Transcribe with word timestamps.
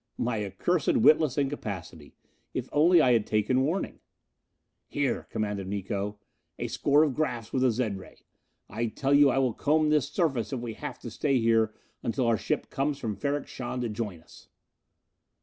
My 0.17 0.43
accursed, 0.43 0.97
witless 0.97 1.37
incapacity! 1.37 2.15
If 2.55 2.69
only 2.71 3.01
I 3.01 3.11
had 3.13 3.27
taken 3.27 3.61
warning! 3.61 3.99
"Here," 4.87 5.27
commanded 5.29 5.67
Miko. 5.69 6.17
"A 6.57 6.69
score 6.69 7.03
of 7.03 7.13
'graphs 7.13 7.53
with 7.53 7.61
the 7.61 7.69
zed 7.69 7.99
ray. 7.99 8.23
I 8.67 8.87
tell 8.87 9.13
you 9.13 9.29
I 9.29 9.37
will 9.37 9.53
comb 9.53 9.91
this 9.91 10.09
surface 10.09 10.51
if 10.51 10.59
we 10.59 10.73
have 10.73 10.97
to 11.01 11.11
stay 11.11 11.37
here 11.37 11.75
until 12.01 12.25
our 12.25 12.37
ship 12.39 12.71
comes 12.71 12.97
from 12.97 13.15
Ferrok 13.15 13.45
Shahn 13.45 13.79
to 13.81 13.89
join 13.89 14.21
us!" 14.23 14.47